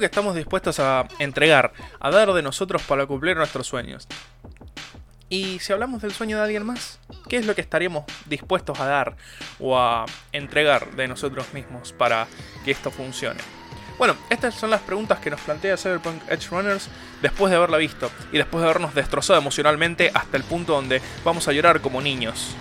[0.00, 4.06] que estamos dispuestos a entregar, a dar de nosotros para cumplir nuestros sueños?
[5.28, 8.86] Y si hablamos del sueño de alguien más, ¿qué es lo que estaríamos dispuestos a
[8.86, 9.16] dar
[9.58, 12.28] o a entregar de nosotros mismos para
[12.64, 13.40] que esto funcione?
[13.98, 16.88] Bueno, estas son las preguntas que nos plantea Cyberpunk Edge Runners
[17.22, 21.48] después de haberla visto y después de habernos destrozado emocionalmente hasta el punto donde vamos
[21.48, 22.54] a llorar como niños.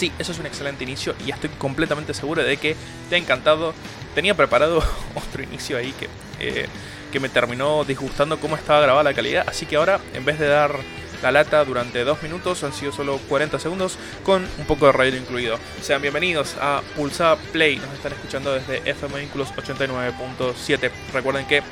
[0.00, 2.74] Sí, eso es un excelente inicio y estoy completamente seguro de que
[3.10, 3.74] te ha encantado.
[4.14, 4.78] Tenía preparado
[5.14, 6.68] otro inicio ahí que, eh,
[7.12, 10.46] que me terminó disgustando cómo estaba grabada la calidad, así que ahora en vez de
[10.46, 10.74] dar
[11.22, 15.18] la lata durante dos minutos, han sido solo 40 segundos con un poco de radio
[15.18, 15.58] incluido.
[15.82, 20.90] Sean bienvenidos a Pulsa Play, nos están escuchando desde FM Vínculos 89.7.
[21.12, 21.62] Recuerden que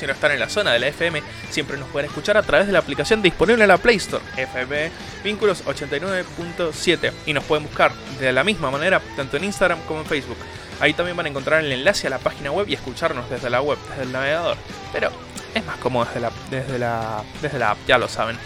[0.00, 2.66] si no están en la zona de la FM, siempre nos pueden escuchar a través
[2.66, 4.90] de la aplicación disponible en la Play Store, FM
[5.22, 10.06] Vínculos 89.7, y nos pueden buscar de la misma manera tanto en Instagram como en
[10.06, 10.38] Facebook.
[10.80, 13.60] Ahí también van a encontrar el enlace a la página web y escucharnos desde la
[13.60, 14.56] web, desde el navegador.
[14.92, 15.10] Pero
[15.54, 18.38] es más cómodo desde la, desde la, desde la app, ya lo saben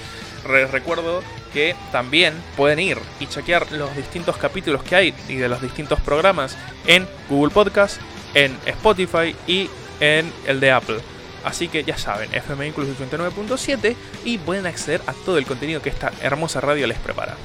[0.44, 5.62] recuerdo que también pueden ir y chequear los distintos capítulos que hay y de los
[5.62, 8.00] distintos programas en Google Podcast,
[8.34, 11.13] en Spotify y en el de Apple.
[11.44, 15.90] Así que ya saben, FM Incluso 89.7 y pueden acceder a todo el contenido que
[15.90, 17.36] esta hermosa radio les prepara.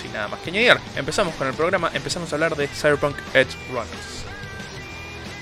[0.00, 3.54] Sin nada más que añadir, empezamos con el programa, empezamos a hablar de Cyberpunk Edge
[3.70, 4.24] Runners.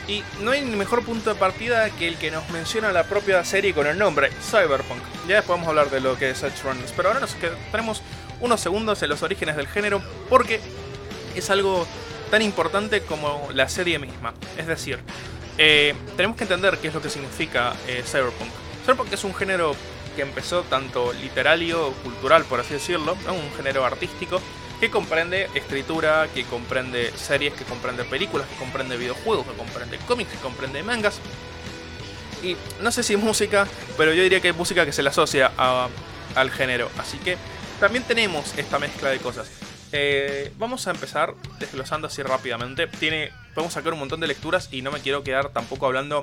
[0.09, 3.75] Y no hay mejor punto de partida que el que nos menciona la propia serie
[3.75, 5.03] con el nombre, Cyberpunk.
[5.29, 8.03] Ya después vamos a hablar de lo que es Edge Runners, pero ahora nos quedaremos
[8.41, 10.61] unos segundos en los orígenes del género porque
[11.35, 11.87] es algo
[12.31, 14.35] tan importante como la serie misma.
[14.57, 15.01] Es decir,
[15.59, 18.51] eh, tenemos que entender qué es lo que significa eh, Cyberpunk.
[18.85, 19.75] Cyberpunk es un género
[20.15, 24.41] que empezó tanto literario, cultural, por así decirlo, un género artístico
[24.81, 30.33] que comprende escritura, que comprende series, que comprende películas, que comprende videojuegos, que comprende cómics,
[30.33, 31.19] que comprende mangas.
[32.43, 33.67] Y no sé si música,
[33.97, 35.51] pero yo diría que hay música que se le asocia
[36.35, 36.91] al género.
[36.99, 37.37] Así que
[37.81, 39.51] también tenemos esta mezcla de cosas.
[39.93, 42.87] Eh, vamos a empezar desglosando así rápidamente.
[42.87, 46.23] Tiene, podemos sacar un montón de lecturas y no me quiero quedar tampoco hablando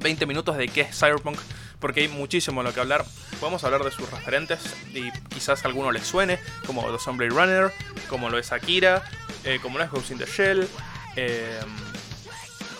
[0.00, 1.38] 20 minutos de qué es Cyberpunk
[1.78, 3.04] porque hay muchísimo lo que hablar.
[3.38, 7.72] Podemos hablar de sus referentes y quizás alguno les suene, como los Blade Runner,
[8.08, 9.04] como lo es Akira,
[9.44, 10.68] eh, como lo es Ghost in the Shell.
[11.14, 11.60] Eh,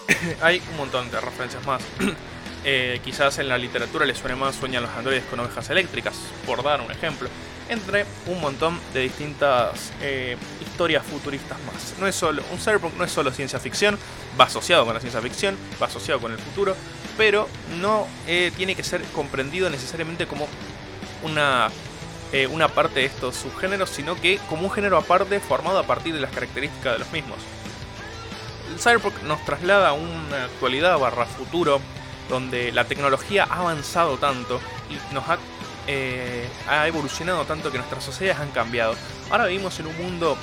[0.42, 1.80] hay un montón de referencias más.
[2.68, 6.62] Eh, quizás en la literatura les suene más Sueñan los androides con ovejas eléctricas, por
[6.62, 7.28] dar un ejemplo.
[7.68, 9.92] Entre un montón de distintas
[10.60, 11.94] historias futuristas más.
[11.98, 13.98] No es solo, un cyberpunk no es solo ciencia ficción,
[14.38, 16.76] va asociado con la ciencia ficción, va asociado con el futuro,
[17.16, 17.48] pero
[17.80, 20.46] no eh, tiene que ser comprendido necesariamente como
[21.22, 21.70] una,
[22.32, 26.14] eh, una parte de estos subgéneros, sino que como un género aparte formado a partir
[26.14, 27.38] de las características de los mismos.
[28.72, 31.80] El cyberpunk nos traslada a una actualidad barra futuro
[32.28, 34.60] donde la tecnología ha avanzado tanto
[34.90, 35.38] y nos ha,
[35.86, 38.94] eh, ha evolucionado tanto que nuestras sociedades han cambiado.
[39.30, 40.36] Ahora vivimos en un mundo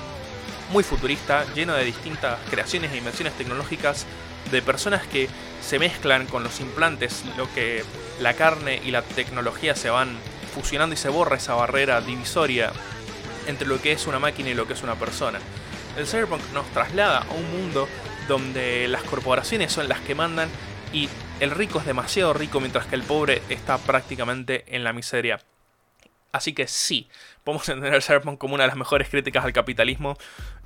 [0.71, 4.05] muy futurista, lleno de distintas creaciones e invenciones tecnológicas
[4.51, 5.29] de personas que
[5.61, 7.83] se mezclan con los implantes, lo que
[8.19, 10.17] la carne y la tecnología se van
[10.53, 12.71] fusionando y se borra esa barrera divisoria
[13.47, 15.39] entre lo que es una máquina y lo que es una persona.
[15.97, 17.87] El cyberpunk nos traslada a un mundo
[18.27, 20.49] donde las corporaciones son las que mandan
[20.91, 21.09] y
[21.39, 25.39] el rico es demasiado rico mientras que el pobre está prácticamente en la miseria.
[26.31, 27.09] Así que sí,
[27.43, 30.17] podemos entender el cyberpunk como una de las mejores críticas al capitalismo.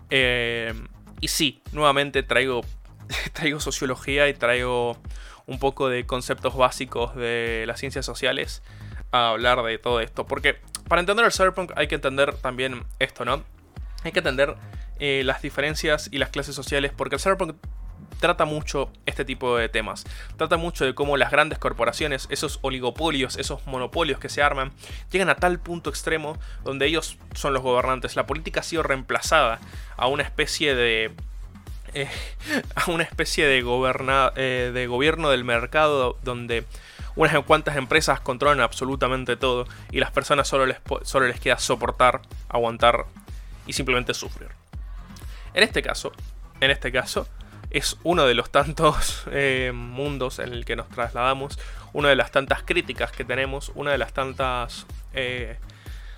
[0.10, 0.74] Eh,
[1.20, 2.64] y sí, nuevamente traigo
[3.34, 4.98] traigo sociología y traigo
[5.46, 8.64] un poco de conceptos básicos de las ciencias sociales
[9.12, 10.28] a hablar de todo esto.
[10.28, 13.44] Porque para entender el cyberpunk hay que entender también esto, ¿no?
[14.04, 14.56] Hay que entender
[15.00, 17.56] eh, las diferencias y las clases sociales porque el cyberpunk
[18.20, 20.06] trata mucho este tipo de temas.
[20.38, 24.72] Trata mucho de cómo las grandes corporaciones, esos oligopolios, esos monopolios que se arman,
[25.12, 28.16] llegan a tal punto extremo donde ellos son los gobernantes.
[28.16, 29.60] La política ha sido reemplazada
[29.96, 31.12] a una especie de
[31.94, 32.10] eh,
[32.76, 33.60] a una especie de,
[34.36, 36.66] eh, de gobierno del mercado donde
[37.16, 42.22] unas cuantas empresas controlan absolutamente todo y las personas solo les, solo les queda soportar,
[42.48, 43.06] aguantar
[43.66, 44.50] y simplemente sufrir.
[45.56, 46.12] En este caso,
[46.62, 47.28] en este caso,
[47.70, 51.60] es uno de los tantos eh, mundos en el que nos trasladamos,
[51.94, 54.86] una de las tantas críticas que tenemos, una de las tantas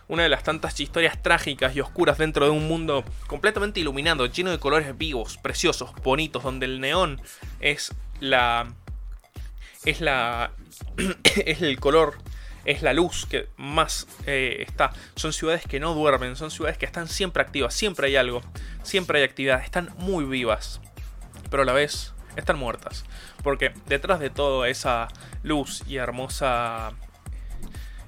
[0.09, 4.49] una de las tantas historias trágicas y oscuras dentro de un mundo completamente iluminado, lleno
[4.49, 7.21] de colores vivos, preciosos, bonitos, donde el neón
[7.61, 8.73] es la.
[9.85, 10.51] es la.
[11.45, 12.17] es el color.
[12.65, 14.91] Es la luz que más eh, está.
[15.15, 18.41] Son ciudades que no duermen, son ciudades que están siempre activas, siempre hay algo,
[18.83, 20.81] siempre hay actividad, están muy vivas.
[21.49, 23.05] Pero a la vez están muertas.
[23.43, 25.07] Porque detrás de toda esa
[25.43, 26.93] luz y hermosa.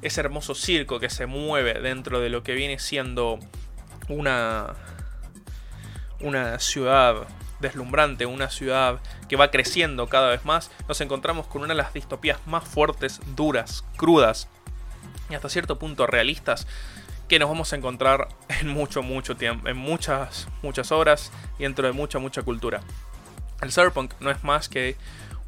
[0.01, 3.39] ese hermoso circo que se mueve dentro de lo que viene siendo
[4.07, 4.73] una.
[6.19, 7.27] una ciudad
[7.61, 8.99] deslumbrante, una ciudad
[9.29, 13.21] que va creciendo cada vez más, nos encontramos con una de las distopías más fuertes,
[13.35, 14.49] duras, crudas
[15.29, 16.67] y hasta cierto punto realistas
[17.27, 21.87] que nos vamos a encontrar en mucho, mucho tiempo, en muchas, muchas obras y dentro
[21.87, 22.81] de mucha, mucha cultura.
[23.61, 24.95] El cyberpunk no es más que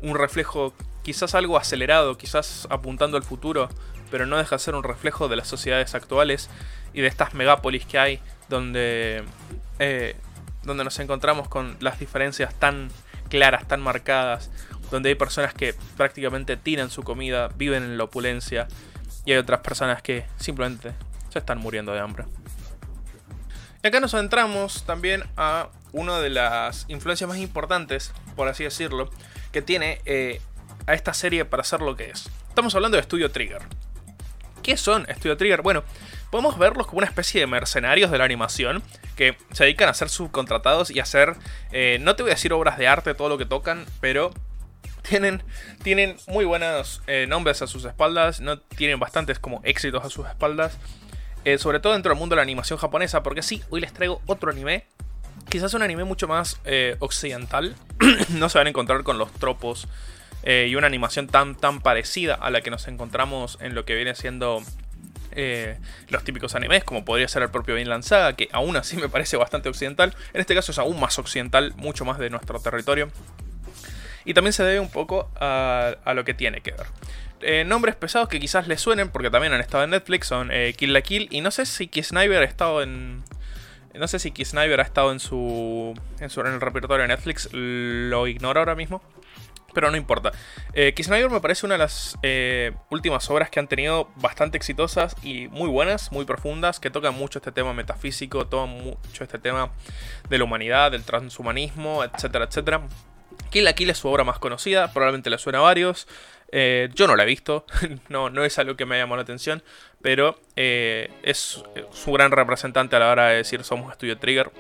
[0.02, 3.70] un reflejo quizás algo acelerado, quizás apuntando al futuro,
[4.12, 6.50] pero no deja de ser un reflejo de las sociedades actuales
[6.94, 8.20] y de estas megápolis que hay
[8.50, 9.24] donde,
[9.80, 10.16] eh,
[10.64, 12.90] donde nos encontramos con las diferencias tan
[13.30, 14.52] claras, tan marcadas,
[14.92, 18.68] donde hay personas que prácticamente tiran su comida, viven en la opulencia
[19.26, 20.92] y hay otras personas que simplemente
[21.30, 22.26] se están muriendo de hambre.
[23.84, 29.10] Y acá nos adentramos también a una de las influencias más importantes, por así decirlo,
[29.52, 30.42] que tiene eh,
[30.88, 32.30] a esta serie para ser lo que es.
[32.50, 33.62] Estamos hablando de Studio Trigger.
[34.64, 35.62] ¿Qué son Studio Trigger?
[35.62, 35.84] Bueno,
[36.32, 38.82] podemos verlos como una especie de mercenarios de la animación
[39.16, 41.36] que se dedican a ser subcontratados y a hacer,
[41.72, 44.32] eh, no te voy a decir obras de arte, todo lo que tocan, pero
[45.08, 45.44] tienen,
[45.84, 50.28] tienen muy buenos eh, nombres a sus espaldas, no tienen bastantes como éxitos a sus
[50.28, 50.78] espaldas.
[51.58, 54.50] Sobre todo dentro del mundo de la animación japonesa, porque sí, hoy les traigo otro
[54.50, 54.86] anime.
[55.50, 57.76] Quizás un anime mucho más eh, occidental.
[58.30, 59.88] no se van a encontrar con los tropos
[60.44, 63.96] eh, y una animación tan, tan parecida a la que nos encontramos en lo que
[63.96, 64.62] viene siendo
[66.10, 69.36] los típicos animes, como podría ser el propio Vinland Saga, que aún así me parece
[69.36, 70.14] bastante occidental.
[70.32, 73.10] En este caso es aún más occidental, mucho más de nuestro territorio.
[74.26, 76.86] Y también se debe un poco a, lo que tiene que ver.
[77.42, 80.74] Eh, nombres pesados que quizás les suenen, porque también han estado en Netflix, son eh,
[80.78, 81.28] Kill la Kill.
[81.30, 83.24] Y no sé si Sniper ha estado en.
[83.94, 86.42] No sé si Sniper ha estado en su, en su.
[86.42, 87.50] en el repertorio de Netflix.
[87.52, 89.02] Lo ignoro ahora mismo.
[89.74, 90.32] Pero no importa.
[90.74, 90.94] Eh,
[91.30, 95.68] me parece una de las eh, últimas obras que han tenido bastante exitosas y muy
[95.68, 99.72] buenas, muy profundas, que tocan mucho este tema metafísico, tocan mucho este tema
[100.30, 102.82] de la humanidad, del transhumanismo, etcétera, etcétera.
[103.50, 106.08] Kill la Kill es su obra más conocida, probablemente le suena a varios.
[106.56, 107.66] Eh, yo no la he visto,
[108.10, 109.64] no, no es algo que me llamó la atención,
[110.04, 114.52] pero eh, es su gran representante a la hora de decir somos Studio Trigger.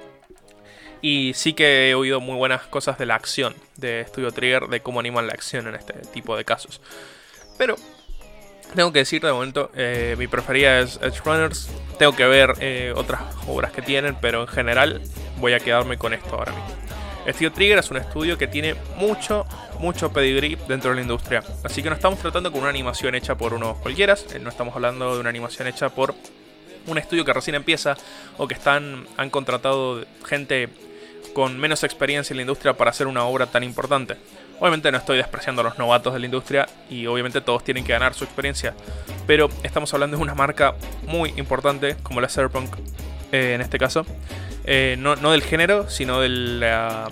[1.03, 4.79] Y sí que he oído muy buenas cosas de la acción de Studio Trigger, de
[4.79, 6.81] cómo animan la acción en este tipo de casos.
[7.59, 7.75] Pero
[8.73, 11.69] tengo que decir de momento, eh, mi preferida es Edge Runners.
[11.99, 15.01] Tengo que ver otras obras que tienen, pero en general
[15.38, 16.82] voy a quedarme con esto ahora mismo.
[17.27, 19.46] Studio Trigger es un estudio que tiene mucho,
[19.80, 21.44] mucho pedigree dentro de la industria.
[21.63, 24.75] Así que no estamos tratando con una animación hecha por unos cualquiera, eh, no estamos
[24.75, 26.13] hablando de una animación hecha por
[26.86, 27.96] un estudio que recién empieza
[28.38, 30.70] o que están, han contratado gente
[31.34, 34.18] con menos experiencia en la industria para hacer una obra tan importante.
[34.60, 37.94] Obviamente no estoy despreciando a los novatos de la industria y obviamente todos tienen que
[37.94, 38.74] ganar su experiencia,
[39.25, 40.75] pero estamos hablando de una marca
[41.08, 42.75] muy importante como la Cyberpunk
[43.32, 44.06] eh, en este caso,
[44.65, 47.10] eh, no, del género, sino de la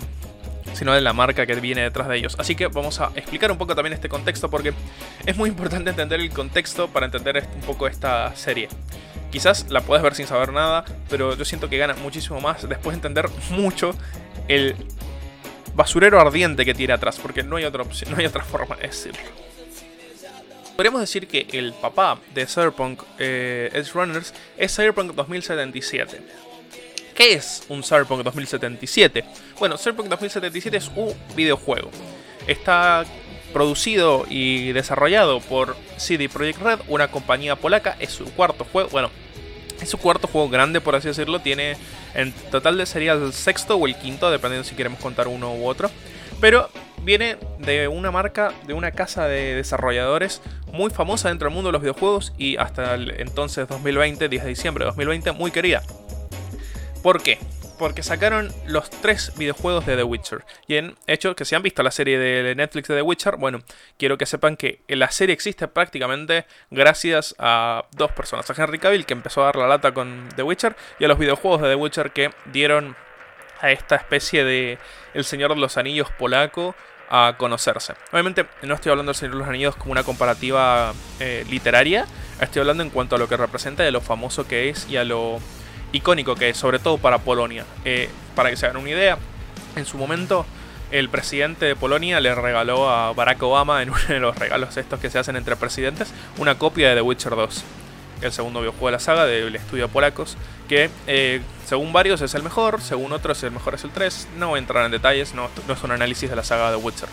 [0.74, 2.34] sino de la marca que viene detrás de ellos.
[2.38, 4.72] Así que vamos a explicar un poco también este contexto porque
[5.26, 8.68] es muy importante entender el contexto para entender un poco esta serie.
[9.30, 12.94] Quizás la puedes ver sin saber nada, pero yo siento que gana muchísimo más después
[12.94, 13.94] de entender mucho
[14.48, 14.74] el
[15.74, 18.88] basurero ardiente que tiene atrás, porque no hay otra opción, no hay otra forma de
[18.88, 19.20] decirlo.
[20.74, 26.51] Podríamos decir que el papá de Cyberpunk eh, Edge Runners es Cyberpunk 2077
[27.14, 29.24] ¿Qué es un Cyberpunk 2077?
[29.58, 31.90] Bueno, Cyberpunk 2077 es un videojuego.
[32.46, 33.04] Está
[33.52, 37.96] producido y desarrollado por CD Projekt Red, una compañía polaca.
[38.00, 38.88] Es su cuarto juego.
[38.90, 39.10] Bueno,
[39.80, 41.40] es su cuarto juego grande, por así decirlo.
[41.40, 41.76] Tiene
[42.14, 45.90] en total sería el sexto o el quinto, dependiendo si queremos contar uno u otro.
[46.40, 46.70] Pero
[47.02, 50.40] viene de una marca, de una casa de desarrolladores
[50.72, 54.84] muy famosa dentro del mundo de los videojuegos y hasta entonces 2020, 10 de diciembre
[54.84, 55.82] de 2020, muy querida.
[57.02, 57.38] ¿Por qué?
[57.78, 60.44] Porque sacaron los tres videojuegos de The Witcher.
[60.68, 63.58] Y en hecho, que si han visto la serie de Netflix de The Witcher, bueno,
[63.98, 68.48] quiero que sepan que la serie existe prácticamente gracias a dos personas.
[68.48, 71.18] A Henry Cavill, que empezó a dar la lata con The Witcher, y a los
[71.18, 72.94] videojuegos de The Witcher que dieron
[73.60, 74.78] a esta especie de
[75.14, 76.76] El Señor de los Anillos polaco
[77.10, 77.94] a conocerse.
[78.12, 82.06] Obviamente no estoy hablando del Señor de los Anillos como una comparativa eh, literaria,
[82.40, 85.04] estoy hablando en cuanto a lo que representa, de lo famoso que es y a
[85.04, 85.40] lo
[85.92, 87.64] icónico que es, sobre todo para Polonia.
[87.84, 89.18] Eh, para que se hagan una idea,
[89.76, 90.46] en su momento
[90.90, 95.00] el presidente de Polonia le regaló a Barack Obama, en uno de los regalos estos
[95.00, 97.64] que se hacen entre presidentes, una copia de The Witcher 2.
[98.22, 100.36] el segundo videojuego de la saga del estudio polacos,
[100.68, 104.28] que eh, según varios es el mejor, según otros el mejor es el 3.
[104.36, 106.76] No voy a entrar en detalles, no, no es un análisis de la saga de
[106.76, 107.08] Witcher.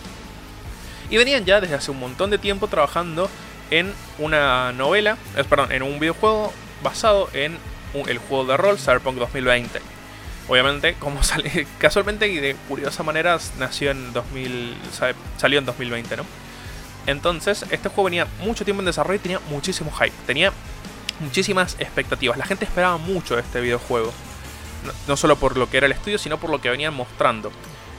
[1.08, 3.28] Y venían ya desde hace un montón de tiempo trabajando
[3.70, 7.58] en una novela, eh, perdón, en un videojuego basado en
[7.94, 9.80] el juego de rol Cyberpunk 2020.
[10.48, 14.76] Obviamente, como sale, casualmente y de curiosa manera nació en 2000,
[15.36, 16.24] salió en 2020, ¿no?
[17.06, 20.52] Entonces, este juego venía mucho tiempo en desarrollo y tenía muchísimo hype, tenía
[21.20, 22.36] muchísimas expectativas.
[22.36, 24.12] La gente esperaba mucho este videojuego.
[25.06, 27.52] No, solo por lo que era el estudio, sino por lo que venían mostrando.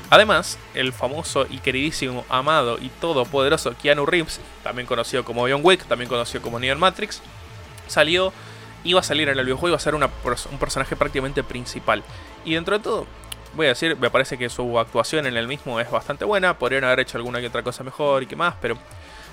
[0.10, 5.86] Además, el famoso y queridísimo, amado y todopoderoso Keanu Reeves, también conocido como John Wick,
[5.86, 7.22] también conocido como Neo Matrix,
[7.88, 8.34] salió,
[8.84, 12.04] iba a salir en el videojuego, iba a ser un personaje prácticamente principal.
[12.46, 13.06] Y dentro de todo,
[13.56, 16.84] voy a decir, me parece que su actuación en el mismo es bastante buena, podrían
[16.84, 18.78] haber hecho alguna que otra cosa mejor y que más, pero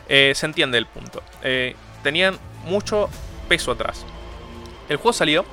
[0.09, 1.23] eh, se entiende el punto.
[1.43, 3.09] Eh, tenían mucho
[3.49, 4.05] peso atrás.
[4.89, 5.45] El juego salió,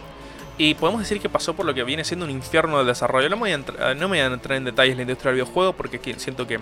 [0.57, 3.29] y podemos decir que pasó por lo que viene siendo un infierno del desarrollo.
[3.29, 5.41] No me voy a, entrar, no me voy a entrar en detalles la industria del
[5.41, 6.59] videojuego porque siento que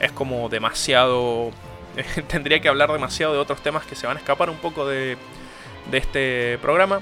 [0.00, 1.52] es como demasiado...
[2.28, 5.16] tendría que hablar demasiado de otros temas que se van a escapar un poco de,
[5.90, 7.00] de este programa.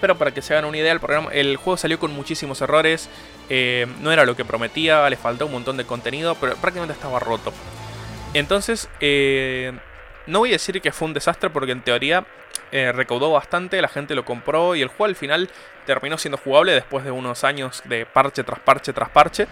[0.00, 3.08] Pero para que se hagan una idea, el, programa, el juego salió con muchísimos errores.
[3.50, 7.18] Eh, no era lo que prometía, le faltó un montón de contenido, pero prácticamente estaba
[7.18, 7.52] roto.
[8.32, 9.72] Entonces, eh,
[10.26, 12.24] no voy a decir que fue un desastre porque en teoría
[12.72, 15.50] eh, recaudó bastante, la gente lo compró y el juego al final
[15.84, 19.48] terminó siendo jugable después de unos años de parche tras parche tras parche.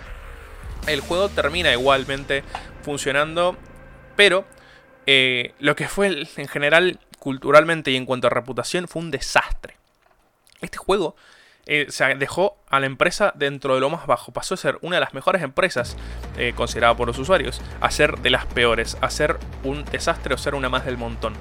[0.86, 2.44] El juego termina igualmente
[2.82, 3.56] funcionando,
[4.16, 4.46] pero
[5.58, 9.76] lo que fue en general culturalmente y en cuanto a reputación fue un desastre.
[10.60, 11.16] Este juego
[11.66, 14.32] eh, se dejó a la empresa dentro de lo más bajo.
[14.32, 15.96] Pasó a ser una de las mejores empresas
[16.38, 20.38] eh, considerada por los usuarios a ser de las peores, a ser un desastre o
[20.38, 21.34] ser una más del montón.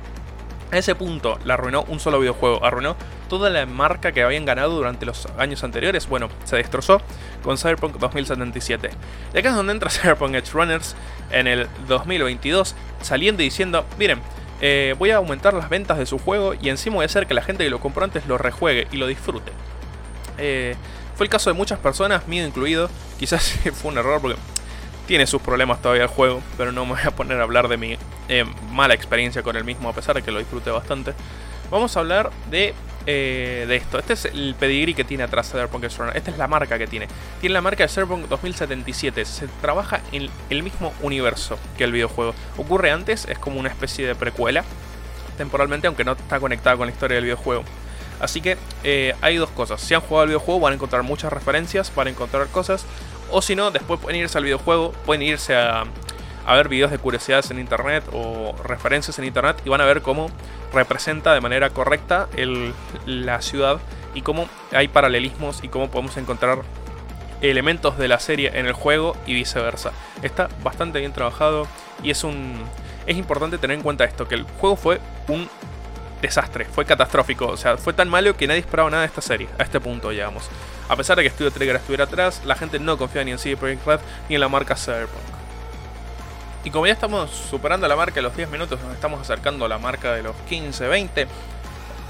[0.69, 2.97] A ese punto la arruinó un solo videojuego, arruinó
[3.29, 6.09] toda la marca que habían ganado durante los años anteriores.
[6.09, 7.01] Bueno, se destrozó
[7.41, 8.89] con Cyberpunk 2077.
[9.33, 10.97] Y acá es donde entra Cyberpunk Edge Runners
[11.31, 14.19] en el 2022, saliendo y diciendo, miren,
[14.61, 17.33] eh, voy a aumentar las ventas de su juego y encima voy a hacer que
[17.33, 19.51] la gente que lo compró antes lo rejuegue y lo disfrute.
[20.37, 20.75] Eh,
[21.15, 22.89] fue el caso de muchas personas, mío incluido.
[23.19, 24.37] Quizás fue un error porque
[25.07, 27.77] tiene sus problemas todavía el juego, pero no me voy a poner a hablar de
[27.77, 27.97] mi
[28.29, 31.13] eh, mala experiencia con el mismo, a pesar de que lo disfruté bastante.
[31.71, 32.73] Vamos a hablar de,
[33.09, 33.97] eh, de esto.
[33.97, 36.15] Este es el pedigrí que tiene atrás Cyberpunk Runner.
[36.15, 37.07] Esta es la marca que tiene.
[37.39, 39.23] Tiene la marca de Cyberpunk 2077.
[39.23, 42.35] Se trabaja en el mismo universo que el videojuego.
[42.57, 44.65] Ocurre antes, es como una especie de precuela,
[45.37, 47.63] temporalmente, aunque no está conectada con la historia del videojuego.
[48.19, 49.79] Así que eh, hay dos cosas.
[49.79, 52.85] Si han jugado al videojuego van a encontrar muchas referencias, van a encontrar cosas.
[53.31, 55.85] O si no, después pueden irse al videojuego, pueden irse a,
[56.55, 60.29] ver videos de curiosidades en internet o referencias en internet y van a ver cómo
[60.73, 62.27] representa de manera correcta
[63.05, 63.79] la ciudad
[64.13, 66.59] y cómo hay paralelismos y cómo podemos encontrar
[67.41, 69.91] elementos de la serie en el juego y viceversa.
[70.23, 71.67] Está bastante bien trabajado
[72.03, 72.63] y es un...
[73.05, 74.99] Es importante tener en cuenta esto, que el juego fue
[75.29, 75.47] un
[76.21, 77.47] desastre, fue catastrófico.
[77.47, 79.47] O sea, fue tan malo que nadie esperaba nada de esta serie.
[79.57, 80.49] A este punto llegamos.
[80.89, 83.55] A pesar de que Studio Trigger estuviera atrás, la gente no confiaba ni en CD
[83.55, 83.99] Projekt Red
[84.29, 85.36] ni en la marca Cyberpunk.
[86.63, 89.67] Y como ya estamos superando la marca de los 10 minutos, nos estamos acercando a
[89.69, 91.27] la marca de los 15, 20.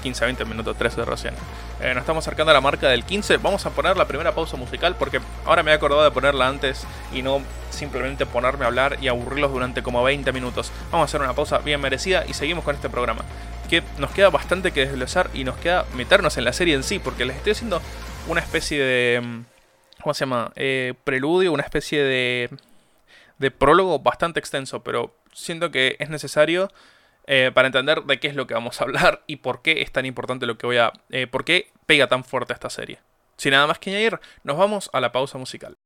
[0.02, 1.34] 15, 20 minutos, 13 recién.
[1.80, 3.36] Eh, nos estamos acercando a la marca del 15.
[3.38, 6.86] Vamos a poner la primera pausa musical porque ahora me he acordado de ponerla antes
[7.12, 10.72] y no simplemente ponerme a hablar y aburrirlos durante como 20 minutos.
[10.90, 13.24] Vamos a hacer una pausa bien merecida y seguimos con este programa
[13.68, 16.98] que nos queda bastante que desglosar y nos queda meternos en la serie en sí,
[16.98, 17.80] porque les estoy haciendo
[18.26, 19.20] una especie de...
[19.20, 19.44] Mm,
[20.02, 20.52] ¿Cómo se llama?
[20.54, 22.50] Eh, preludio, una especie de,
[23.38, 26.70] de prólogo bastante extenso, pero siento que es necesario
[27.26, 29.92] eh, para entender de qué es lo que vamos a hablar y por qué es
[29.92, 30.92] tan importante lo que voy a...
[31.10, 33.00] Eh, por qué pega tan fuerte esta serie.
[33.36, 35.76] Sin nada más que añadir, nos vamos a la pausa musical.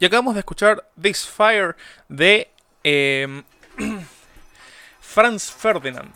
[0.00, 1.76] Y acabamos de escuchar This Fire
[2.08, 2.48] de
[2.84, 3.42] eh,
[5.00, 6.14] Franz Ferdinand.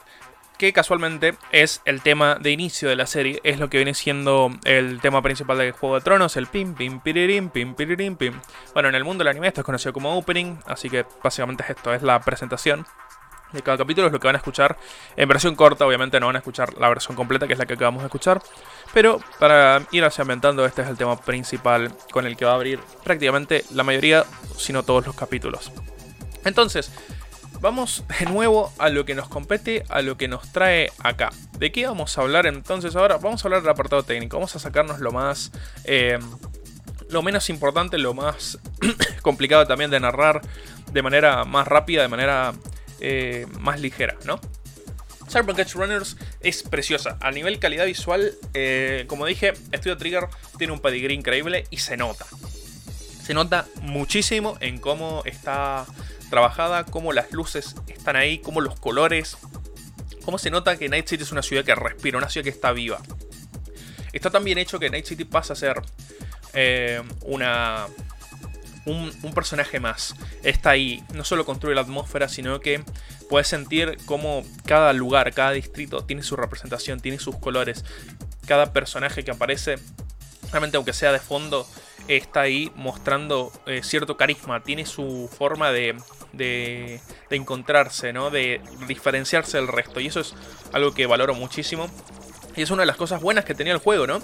[0.56, 3.40] Que casualmente es el tema de inicio de la serie.
[3.44, 6.38] Es lo que viene siendo el tema principal del Juego de Tronos.
[6.38, 8.40] El pim, pim, piririm, pim, piririm, pim.
[8.72, 10.56] Bueno, en el mundo del anime esto es conocido como opening.
[10.64, 12.86] Así que básicamente es esto, es la presentación
[13.54, 14.08] de cada capítulo.
[14.08, 14.76] Es lo que van a escuchar
[15.16, 15.86] en versión corta.
[15.86, 18.42] Obviamente no van a escuchar la versión completa, que es la que acabamos de escuchar.
[18.92, 22.54] Pero para ir así ambientando, este es el tema principal con el que va a
[22.56, 24.24] abrir prácticamente la mayoría,
[24.56, 25.72] si no todos los capítulos.
[26.44, 26.92] Entonces,
[27.60, 31.30] vamos de nuevo a lo que nos compete, a lo que nos trae acá.
[31.58, 33.16] ¿De qué vamos a hablar entonces ahora?
[33.16, 34.36] Vamos a hablar del apartado técnico.
[34.36, 35.52] Vamos a sacarnos lo más...
[35.84, 36.18] eh,
[37.08, 38.58] lo menos importante, lo más
[39.22, 40.42] complicado también de narrar
[40.92, 42.52] de manera más rápida, de manera
[43.06, 44.40] eh, más ligera, ¿no?
[45.28, 47.18] Cyberpunk Edge Runners es preciosa.
[47.20, 50.24] A nivel calidad visual, eh, como dije, Studio Trigger
[50.56, 52.24] tiene un pedigrí increíble y se nota.
[53.22, 55.84] Se nota muchísimo en cómo está
[56.30, 59.36] trabajada, cómo las luces están ahí, cómo los colores.
[60.24, 62.72] Cómo se nota que Night City es una ciudad que respira, una ciudad que está
[62.72, 63.02] viva.
[64.14, 65.82] Está tan bien hecho que Night City pasa a ser
[66.54, 67.86] eh, una,
[68.86, 70.14] un, personaje más.
[70.42, 72.82] Está ahí, no solo construye la atmósfera, sino que
[73.28, 77.84] puedes sentir cómo cada lugar, cada distrito tiene su representación, tiene sus colores.
[78.46, 79.76] Cada personaje que aparece,
[80.50, 81.66] realmente aunque sea de fondo,
[82.08, 85.96] está ahí mostrando eh, cierto carisma, tiene su forma de,
[86.32, 88.30] de, de encontrarse, ¿no?
[88.30, 90.00] de diferenciarse del resto.
[90.00, 90.34] Y eso es
[90.72, 91.88] algo que valoro muchísimo.
[92.56, 94.20] Y es una de las cosas buenas que tenía el juego, ¿no?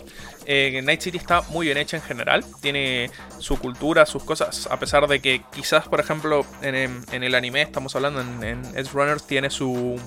[0.46, 2.44] Eh, Night City está muy bien hecha en general.
[2.60, 4.68] Tiene su cultura, sus cosas.
[4.70, 8.92] A pesar de que quizás, por ejemplo, en, el anime, estamos hablando en, en Edge
[8.92, 10.00] Runners, tiene su,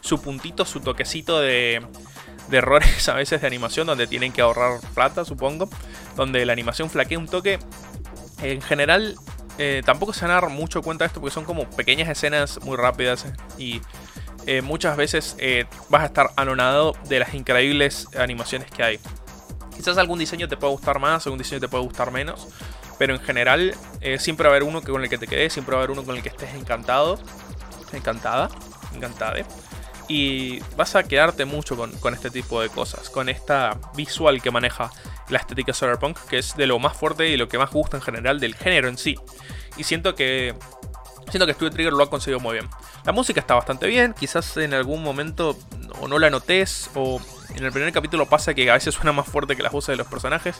[0.00, 1.82] su puntito, su toquecito de,
[2.48, 5.68] de errores a veces de animación, donde tienen que ahorrar plata, supongo.
[6.16, 7.58] Donde la animación flaquea un toque.
[8.42, 9.16] En general,
[9.58, 12.60] eh, tampoco se van a dar mucho cuenta de esto porque son como pequeñas escenas
[12.62, 13.26] muy rápidas
[13.56, 13.80] y
[14.46, 19.00] eh, muchas veces eh, vas a estar anonadado de las increíbles animaciones que hay.
[19.74, 22.48] Quizás algún diseño te pueda gustar más, algún diseño te puede gustar menos,
[22.98, 25.74] pero en general eh, siempre va a haber uno con el que te quedes, siempre
[25.74, 27.18] va a haber uno con el que estés encantado,
[27.92, 28.48] encantada,
[28.94, 29.44] encantada.
[30.08, 34.52] Y vas a quedarte mucho con, con este tipo de cosas, con esta visual que
[34.52, 34.92] maneja
[35.28, 38.02] la estética Cyberpunk, que es de lo más fuerte y lo que más gusta en
[38.04, 39.16] general del género en sí.
[39.76, 40.54] Y siento que
[41.30, 42.68] Siento que Studio Trigger lo ha conseguido muy bien.
[43.06, 45.56] La música está bastante bien, quizás en algún momento
[46.00, 47.20] o no la notes o
[47.54, 49.96] en el primer capítulo pasa que a veces suena más fuerte que las voces de
[49.96, 50.56] los personajes,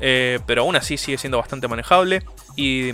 [0.00, 2.24] eh, pero aún así sigue siendo bastante manejable
[2.56, 2.92] y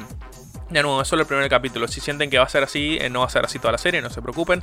[0.69, 1.89] de nuevo, es solo el primer capítulo.
[1.89, 3.79] Si sienten que va a ser así, eh, no va a ser así toda la
[3.79, 4.63] serie, no se preocupen.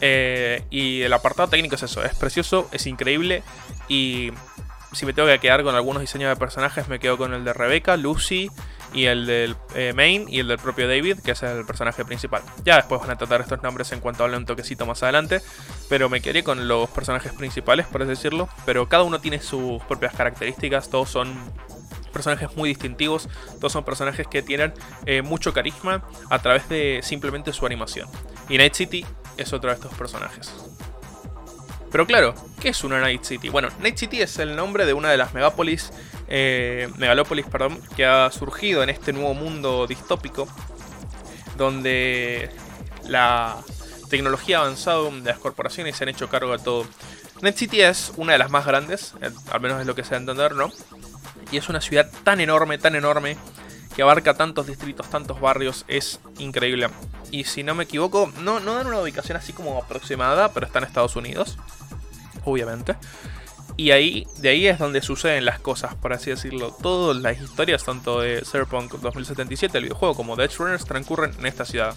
[0.00, 3.44] Eh, y el apartado técnico es eso, es precioso, es increíble
[3.86, 4.32] y
[4.92, 7.52] si me tengo que quedar con algunos diseños de personajes, me quedo con el de
[7.52, 8.50] Rebecca, Lucy
[8.92, 12.42] y el del eh, Main y el del propio David, que es el personaje principal.
[12.64, 15.40] Ya después van a tratar estos nombres en cuanto hable un toquecito más adelante,
[15.88, 18.48] pero me quedé con los personajes principales, por así decirlo.
[18.66, 21.32] Pero cada uno tiene sus propias características, todos son
[22.12, 24.74] personajes muy distintivos, todos son personajes que tienen
[25.06, 28.08] eh, mucho carisma a través de simplemente su animación.
[28.48, 30.52] Y Night City es otro de estos personajes.
[31.90, 33.48] Pero claro, ¿qué es una Night City?
[33.48, 35.92] Bueno, Night City es el nombre de una de las megápolis,
[36.30, 40.48] eh, megalópolis perdón, que ha surgido en este nuevo mundo distópico,
[41.56, 42.50] donde
[43.06, 43.58] la
[44.08, 46.86] tecnología ha avanzado, de las corporaciones se han hecho cargo de todo.
[47.42, 50.10] Night City es una de las más grandes, eh, al menos es lo que se
[50.10, 50.70] da a entender, ¿no?
[51.50, 53.36] Y es una ciudad tan enorme, tan enorme,
[53.96, 56.88] que abarca tantos distritos, tantos barrios, es increíble.
[57.30, 60.78] Y si no me equivoco, no, no dan una ubicación así como aproximada, pero está
[60.78, 61.58] en Estados Unidos,
[62.44, 62.96] obviamente.
[63.80, 66.76] Y ahí, de ahí es donde suceden las cosas, por así decirlo.
[66.82, 71.46] Todas las historias, tanto de Cyberpunk 2077, el videojuego, como de Edge Runners, transcurren en
[71.46, 71.94] esta ciudad.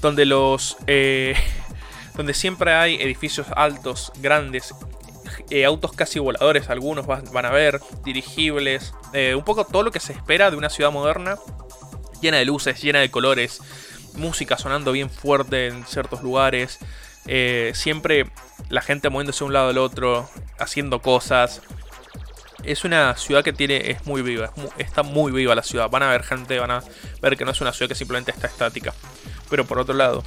[0.00, 0.76] Donde los.
[0.86, 1.34] eh,
[2.14, 4.72] donde siempre hay edificios altos, grandes,
[5.50, 9.90] eh, autos casi voladores, algunos va- van a ver, dirigibles, eh, un poco todo lo
[9.90, 11.36] que se espera de una ciudad moderna,
[12.20, 13.60] llena de luces, llena de colores,
[14.14, 16.78] música sonando bien fuerte en ciertos lugares,
[17.32, 18.26] eh, siempre
[18.70, 21.62] la gente moviéndose de un lado al otro, haciendo cosas.
[22.64, 25.88] Es una ciudad que tiene, es muy viva, está muy viva la ciudad.
[25.88, 26.82] Van a ver gente, van a
[27.22, 28.92] ver que no es una ciudad que simplemente está estática.
[29.48, 30.24] Pero por otro lado,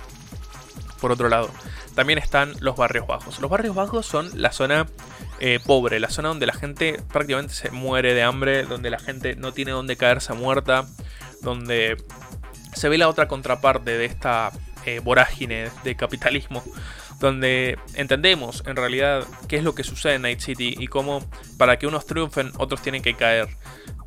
[1.01, 1.51] por otro lado,
[1.93, 3.41] también están los barrios bajos.
[3.41, 4.87] Los barrios bajos son la zona
[5.41, 9.35] eh, pobre, la zona donde la gente prácticamente se muere de hambre, donde la gente
[9.35, 10.87] no tiene dónde caerse muerta,
[11.41, 11.97] donde
[12.73, 14.53] se ve la otra contraparte de esta
[14.85, 16.63] eh, vorágine de capitalismo,
[17.19, 21.77] donde entendemos en realidad qué es lo que sucede en Night City y cómo para
[21.79, 23.49] que unos triunfen otros tienen que caer.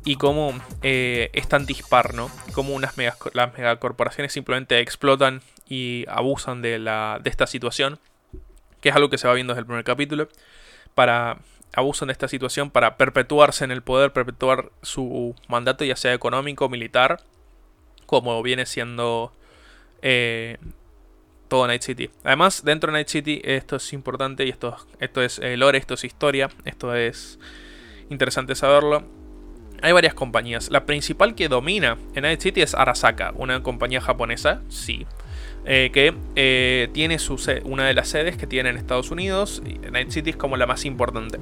[0.05, 2.31] Y cómo eh, es tan dispar, ¿no?
[2.53, 2.95] Cómo unas
[3.33, 7.99] las megacorporaciones simplemente explotan y abusan de, la, de esta situación,
[8.79, 10.29] que es algo que se va viendo desde el primer capítulo,
[10.95, 11.39] para
[11.73, 16.69] abusan de esta situación para perpetuarse en el poder, perpetuar su mandato ya sea económico,
[16.69, 17.21] militar,
[18.05, 19.31] como viene siendo
[20.01, 20.57] eh,
[21.47, 22.09] todo Night City.
[22.23, 25.93] Además, dentro de Night City esto es importante y esto, esto es eh, lore, esto
[25.93, 27.39] es historia, esto es
[28.09, 29.03] interesante saberlo.
[29.81, 30.71] Hay varias compañías.
[30.71, 35.05] La principal que domina en Night City es Arasaka, una compañía japonesa, sí.
[35.65, 39.61] eh, que tiene su una de las sedes que tiene en Estados Unidos.
[39.91, 41.37] Night City es como la más importante.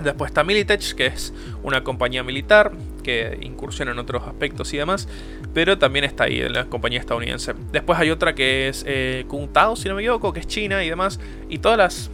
[0.00, 2.70] Después está Militech, que es una compañía militar
[3.06, 5.08] que incursiona en otros aspectos y demás,
[5.54, 7.54] pero también está ahí, en la compañía estadounidense.
[7.70, 10.90] Después hay otra que es eh, Kuntao, si no me equivoco, que es China y
[10.90, 11.20] demás.
[11.48, 12.10] Y todas las.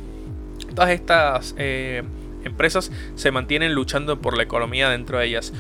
[0.75, 2.03] Todas estas eh,
[2.45, 5.53] empresas se mantienen luchando por la economía dentro de ellas.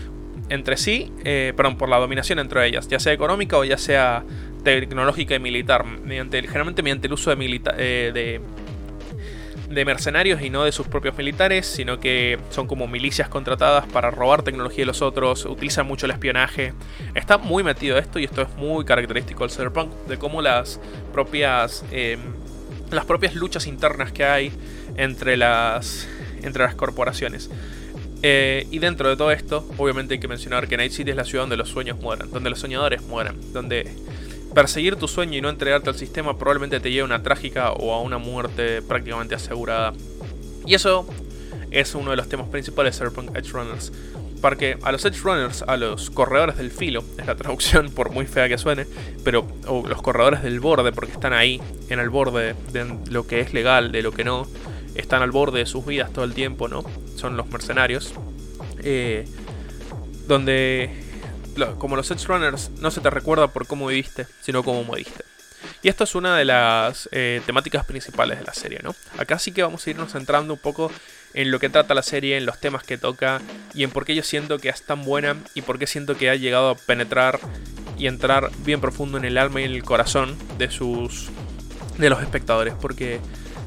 [0.48, 3.78] Entre sí, eh, perdón, por la dominación dentro de ellas, ya sea económica o ya
[3.78, 4.24] sea
[4.62, 5.84] tecnológica y militar.
[5.84, 8.40] Mediante, generalmente mediante el uso de, eh, de
[9.74, 14.10] de mercenarios y no de sus propios militares, sino que son como milicias contratadas para
[14.10, 16.74] robar tecnología de los otros, utilizan mucho el espionaje.
[17.14, 20.80] Está muy metido esto y esto es muy característico del cyberpunk, de cómo las
[21.12, 22.18] propias eh,
[22.90, 24.52] las propias luchas internas que hay
[24.96, 26.08] entre las
[26.42, 27.50] entre las corporaciones.
[28.24, 31.24] Eh, y dentro de todo esto, obviamente hay que mencionar que Night City es la
[31.24, 33.90] ciudad donde los sueños mueran, donde los soñadores mueran, donde
[34.54, 37.92] perseguir tu sueño y no entregarte al sistema probablemente te lleve a una trágica o
[37.92, 39.92] a una muerte prácticamente asegurada.
[40.66, 41.06] Y eso
[41.70, 43.92] es uno de los temas principales de Cyberpunk Edge Runners.
[44.40, 48.26] Porque a los Edge Runners, a los corredores del filo, es la traducción por muy
[48.26, 48.86] fea que suene,
[49.24, 53.40] pero o los corredores del borde, porque están ahí, en el borde de lo que
[53.40, 54.46] es legal, de lo que no,
[54.94, 56.84] están al borde de sus vidas todo el tiempo, ¿no?
[57.16, 58.12] Son los mercenarios.
[58.82, 59.26] Eh,
[60.26, 60.90] donde
[61.78, 65.24] como los Edge Runners, no se te recuerda por cómo viviste, sino cómo moriste.
[65.82, 68.94] Y esto es una de las eh, temáticas principales de la serie, ¿no?
[69.18, 70.90] Acá sí que vamos a irnos centrando un poco
[71.34, 73.40] en lo que trata la serie, en los temas que toca
[73.74, 76.30] y en por qué yo siento que es tan buena y por qué siento que
[76.30, 77.40] ha llegado a penetrar
[77.98, 81.28] y entrar bien profundo en el alma y en el corazón de sus
[81.98, 83.20] de los espectadores, porque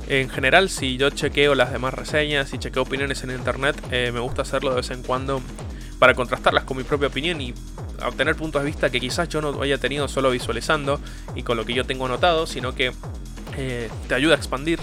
[0.08, 4.20] en general si yo chequeo las demás reseñas y chequeo opiniones en internet, eh, me
[4.20, 5.42] gusta hacerlo de vez en cuando
[6.00, 7.54] para contrastarlas con mi propia opinión y
[8.06, 11.00] obtener puntos de vista que quizás yo no haya tenido solo visualizando
[11.36, 12.92] y con lo que yo tengo notado, sino que
[13.58, 14.80] eh, te ayuda a expandir.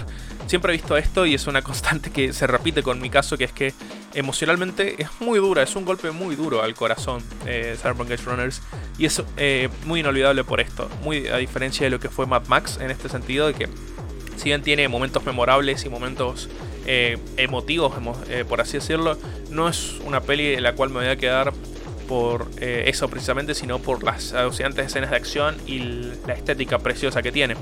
[0.47, 3.45] Siempre he visto esto y es una constante que se repite con mi caso, que
[3.45, 3.73] es que
[4.13, 8.61] emocionalmente es muy dura, es un golpe muy duro al corazón eh, Cyberpunk Runners
[8.97, 12.47] y es eh, muy inolvidable por esto, muy a diferencia de lo que fue Mad
[12.47, 13.69] Max en este sentido de que
[14.37, 16.49] si bien tiene momentos memorables y momentos
[16.85, 19.17] eh, emotivos, emo- eh, por así decirlo,
[19.49, 21.53] no es una peli en la cual me voy a quedar
[22.07, 25.79] por eh, eso precisamente, sino por las alucinantes escenas de acción y
[26.27, 27.55] la estética preciosa que tiene.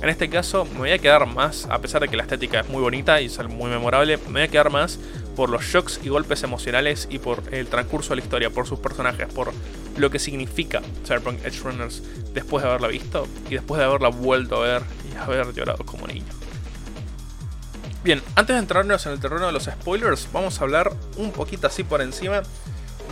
[0.00, 2.68] En este caso me voy a quedar más, a pesar de que la estética es
[2.68, 4.98] muy bonita y es muy memorable, me voy a quedar más
[5.36, 8.78] por los shocks y golpes emocionales y por el transcurso de la historia, por sus
[8.80, 9.52] personajes, por
[9.96, 12.02] lo que significa Cyberpunk Edge Runners
[12.34, 14.82] después de haberla visto y después de haberla vuelto a ver
[15.12, 16.24] y haber llorado como niño.
[18.04, 21.68] Bien, antes de entrarnos en el terreno de los spoilers, vamos a hablar un poquito
[21.68, 22.42] así por encima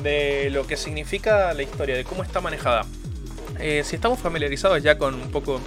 [0.03, 2.85] de lo que significa la historia, de cómo está manejada.
[3.61, 5.61] Eh, si estamos familiarizados ya con un poco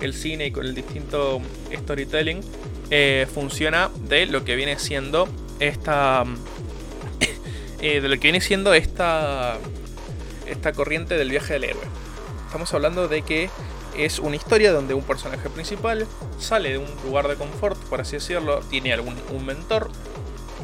[0.00, 2.40] el cine y con el distinto storytelling,
[2.90, 6.24] eh, funciona de lo que viene siendo esta.
[7.82, 9.58] eh, de lo que viene siendo esta.
[10.46, 11.84] Esta corriente del viaje del héroe.
[12.46, 13.50] Estamos hablando de que
[13.96, 16.06] es una historia donde un personaje principal
[16.38, 19.90] sale de un lugar de confort, por así decirlo, tiene algún un mentor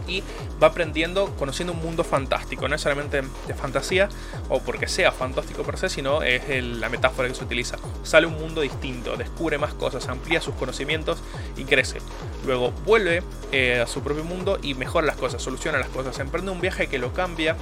[0.06, 0.22] y
[0.62, 4.08] va aprendiendo, conociendo un mundo fantástico, no necesariamente de fantasía
[4.48, 7.76] o porque sea fantástico per se, sino es la metáfora que se utiliza.
[8.02, 11.18] Sale un mundo distinto, descubre más cosas, amplía sus conocimientos
[11.56, 11.98] y crece.
[12.44, 16.50] Luego vuelve eh, a su propio mundo y mejora las cosas, soluciona las cosas, emprende
[16.50, 17.56] un viaje que lo cambia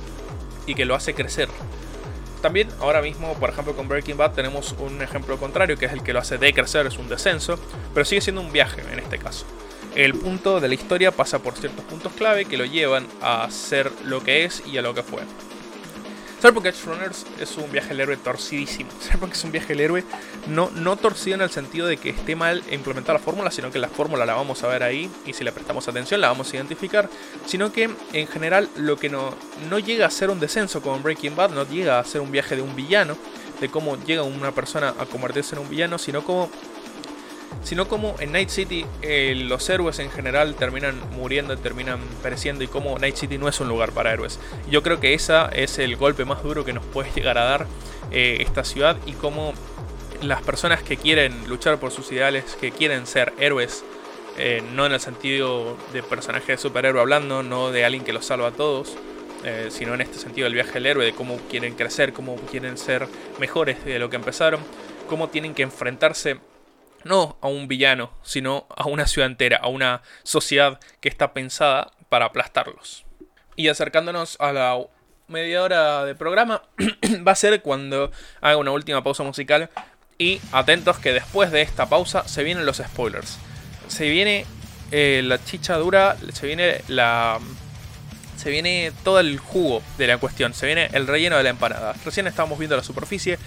[0.67, 1.49] y que lo hace crecer.
[2.45, 6.03] También ahora mismo, por ejemplo, con Breaking Bad tenemos un ejemplo contrario, que es el
[6.03, 7.59] que lo hace decrecer, es un descenso,
[7.95, 9.47] pero sigue siendo un viaje en este caso.
[9.95, 13.91] El punto de la historia pasa por ciertos puntos clave que lo llevan a ser
[14.05, 15.23] lo que es y a lo que fue.
[16.45, 18.91] Cyberpunk Edge Runners es un viaje al héroe torcidísimo.
[19.01, 20.05] Cyberpunk es un viaje al héroe
[20.47, 23.79] no, no torcido en el sentido de que esté mal implementar la fórmula, sino que
[23.79, 26.57] la fórmula la vamos a ver ahí y si le prestamos atención la vamos a
[26.57, 27.09] identificar,
[27.47, 29.35] sino que en general lo que no,
[29.71, 32.31] no llega a ser un descenso como en Breaking Bad, no llega a ser un
[32.31, 33.17] viaje de un villano,
[33.59, 36.51] de cómo llega una persona a convertirse en un villano, sino como
[37.63, 42.67] sino como en Night City eh, los héroes en general terminan muriendo, terminan pereciendo y
[42.67, 44.39] como Night City no es un lugar para héroes.
[44.71, 47.67] Yo creo que esa es el golpe más duro que nos puede llegar a dar
[48.11, 49.55] eh, esta ciudad y cómo
[50.23, 53.85] las personas que quieren luchar por sus ideales, que quieren ser héroes,
[54.37, 58.27] eh, no en el sentido de personaje de superhéroe hablando, no de alguien que los
[58.27, 58.97] salva a todos,
[59.69, 63.07] sino en este sentido del viaje del héroe, de cómo quieren crecer, cómo quieren ser
[63.39, 64.59] mejores de lo que empezaron,
[65.07, 66.39] cómo tienen que enfrentarse
[67.05, 71.93] no a un villano, sino a una ciudad entera, a una sociedad que está pensada
[72.09, 73.05] para aplastarlos.
[73.57, 74.79] Y acercándonos a la
[75.29, 76.63] media hora de programa,
[77.27, 79.71] va a ser cuando haga una última pausa musical.
[80.17, 83.37] Y atentos que después de esta pausa se vienen los spoilers.
[83.89, 84.47] Se viene
[84.93, 87.41] eh, la chicha dura, se viene la...
[88.37, 91.95] Se viene todo el jugo de la cuestión, se viene el relleno de la empanada.
[92.05, 93.39] Recién estábamos viendo la superficie,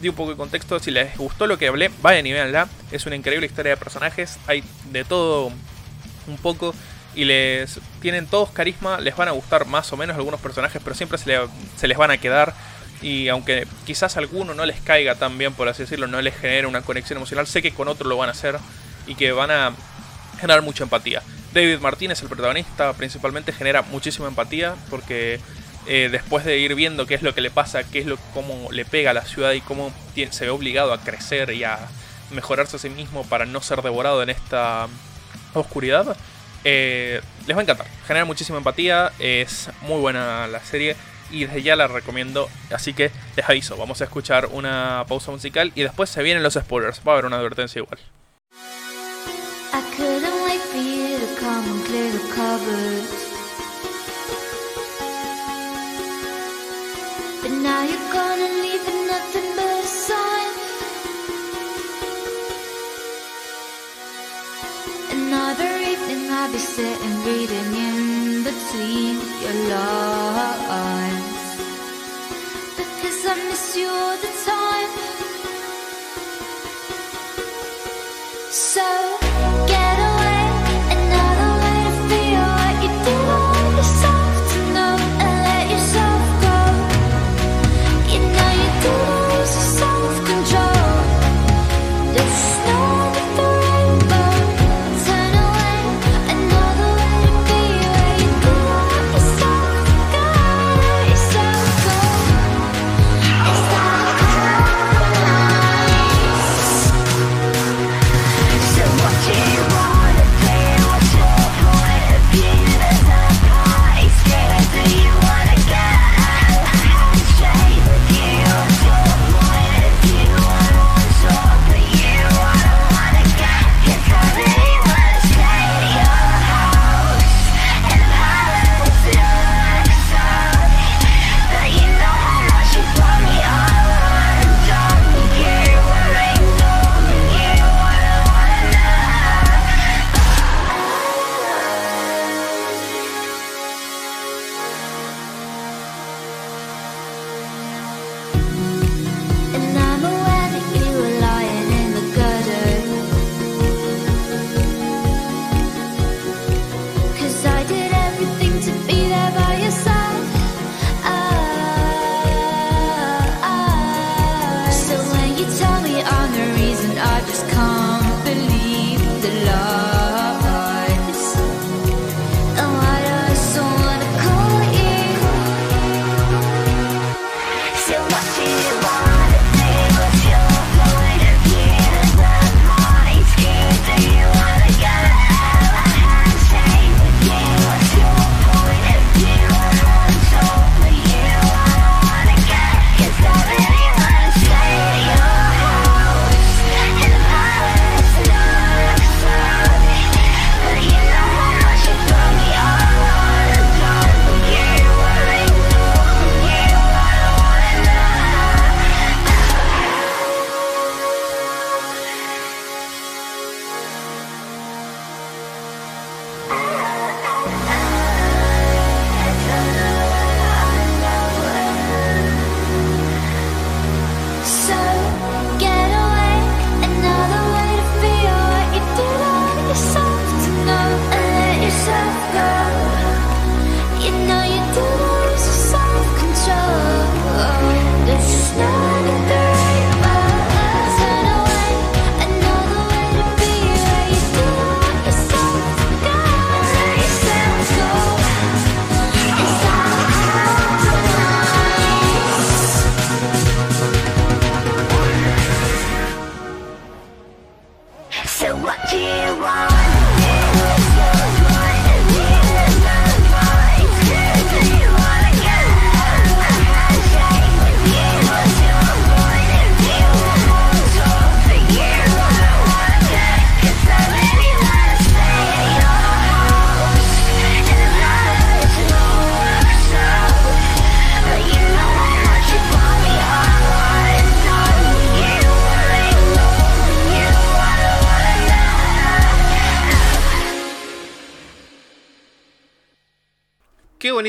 [0.00, 0.78] di un poco de contexto.
[0.78, 2.68] Si les gustó lo que hablé, vayan y véanla.
[2.90, 4.38] Es una increíble historia de personajes.
[4.46, 5.52] Hay de todo
[6.26, 6.74] un poco.
[7.14, 9.00] Y les tienen todos carisma.
[9.00, 10.80] Les van a gustar más o menos algunos personajes.
[10.82, 11.38] Pero siempre se,
[11.76, 12.54] se les van a quedar.
[13.02, 16.66] Y aunque quizás alguno no les caiga tan bien, por así decirlo, no les genere
[16.66, 18.58] una conexión emocional, sé que con otro lo van a hacer.
[19.06, 19.72] Y que van a
[20.40, 21.22] generar mucha empatía.
[21.52, 24.76] David Martínez, el protagonista, principalmente genera muchísima empatía.
[24.88, 25.40] Porque
[25.86, 28.70] eh, después de ir viendo qué es lo que le pasa, qué es lo cómo
[28.70, 29.92] le pega a la ciudad y cómo
[30.30, 31.78] se ve obligado a crecer y a
[32.30, 34.88] mejorarse a sí mismo para no ser devorado en esta
[35.54, 36.16] oscuridad,
[36.64, 37.86] eh, les va a encantar.
[38.06, 40.96] Genera muchísima empatía, es muy buena la serie
[41.30, 42.48] y desde ya la recomiendo.
[42.72, 46.54] Así que les aviso, vamos a escuchar una pausa musical y después se vienen los
[46.54, 47.00] spoilers.
[47.06, 47.98] Va a haber una advertencia igual.
[57.62, 60.52] Now you're gone and leaving nothing but a sign.
[65.12, 71.40] Another evening I'll be sitting reading in between your lines.
[72.76, 74.90] Because I miss you all the time.
[78.50, 79.19] So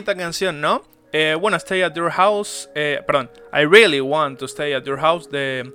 [0.02, 0.84] bonita canción, ¿no?
[1.14, 5.00] Eh, bueno, Stay at Your House, eh, perdón, I Really Want to Stay at Your
[5.00, 5.72] House de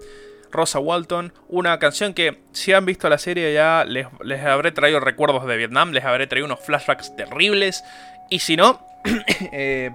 [0.50, 1.32] Rosa Walton.
[1.48, 5.56] Una canción que, si han visto la serie, ya les, les habré traído recuerdos de
[5.56, 7.84] Vietnam, les habré traído unos flashbacks terribles.
[8.28, 8.84] Y si no,
[9.52, 9.92] eh,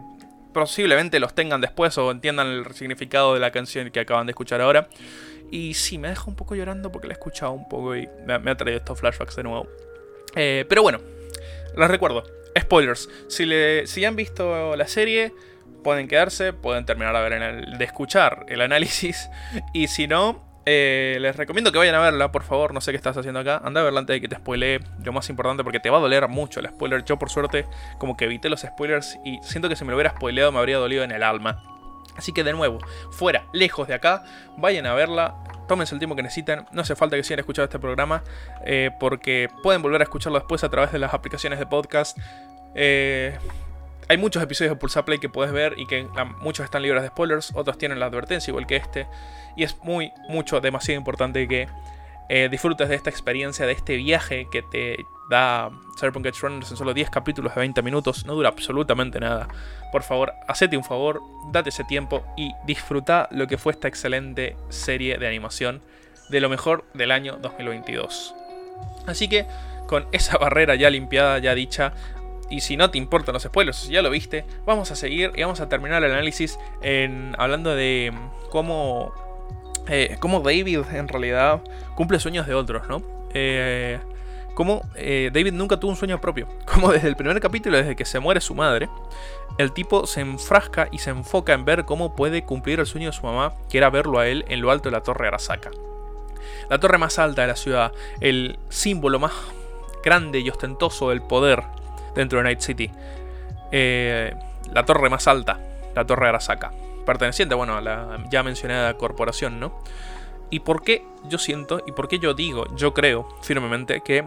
[0.54, 4.62] posiblemente los tengan después o entiendan el significado de la canción que acaban de escuchar
[4.62, 4.88] ahora.
[5.52, 8.34] Y sí, me deja un poco llorando porque la he escuchado un poco y me,
[8.34, 9.68] ha traído estos flashbacks de nuevo.
[10.34, 11.02] Pero bueno,
[11.76, 12.24] les recuerdo,
[12.60, 13.10] spoilers.
[13.28, 15.34] Si, le, si han visto la serie,
[15.84, 17.16] pueden quedarse, pueden terminar
[17.78, 19.30] de escuchar el análisis.
[19.74, 22.74] Y si no, eh, les recomiendo que vayan a verla, por favor.
[22.74, 23.62] No sé qué estás haciendo acá.
[23.64, 24.80] Anda a verla antes de que te spoilee.
[25.04, 27.04] Lo más importante, porque te va a doler mucho el spoiler.
[27.04, 27.66] Yo, por suerte,
[27.98, 30.78] como que evité los spoilers y siento que si me lo hubiera spoileado me habría
[30.78, 31.71] dolido en el alma.
[32.22, 32.78] Así que de nuevo,
[33.10, 34.24] fuera, lejos de acá,
[34.58, 35.36] vayan a verla,
[35.68, 38.24] tómense el tiempo que necesiten, no hace falta que sigan escuchando este programa,
[38.64, 42.16] eh, porque pueden volver a escucharlo después a través de las aplicaciones de podcast.
[42.76, 43.36] Eh,
[44.08, 47.02] hay muchos episodios de Pulsar Play que puedes ver y que la- muchos están libres
[47.02, 49.08] de spoilers, otros tienen la advertencia igual que este,
[49.56, 51.68] y es muy, mucho, demasiado importante que
[52.34, 55.70] eh, disfrutes de esta experiencia, de este viaje que te da
[56.00, 59.50] Cyberpunk Edge Runners en solo 10 capítulos de 20 minutos, no dura absolutamente nada.
[59.92, 61.22] Por favor, hacete un favor,
[61.52, 65.82] date ese tiempo y disfruta lo que fue esta excelente serie de animación
[66.30, 68.34] de lo mejor del año 2022.
[69.08, 69.46] Así que,
[69.88, 71.92] con esa barrera ya limpiada, ya dicha,
[72.50, 75.60] y si no te importan los spoilers, ya lo viste, vamos a seguir y vamos
[75.60, 76.58] a terminar el análisis
[77.38, 78.14] hablando de
[78.52, 79.14] cómo,
[79.88, 81.62] eh, cómo David en realidad
[81.96, 83.02] cumple sueños de otros, ¿no?
[83.34, 84.00] Eh,
[84.54, 86.48] cómo eh, David nunca tuvo un sueño propio.
[86.66, 88.90] Como desde el primer capítulo, desde que se muere su madre,
[89.58, 93.14] el tipo se enfrasca y se enfoca en ver cómo puede cumplir el sueño de
[93.14, 95.72] su mamá, que era verlo a él en lo alto de la torre Arasaka.
[96.70, 99.34] La torre más alta de la ciudad, el símbolo más
[100.04, 101.64] grande y ostentoso del poder
[102.16, 102.92] dentro de Night City.
[103.72, 105.60] La torre más alta,
[105.96, 106.72] la torre Arasaka.
[107.06, 109.80] Perteneciente, bueno, a la ya mencionada corporación, ¿no?
[110.50, 114.26] ¿Y por qué yo siento y por qué yo digo, yo creo firmemente que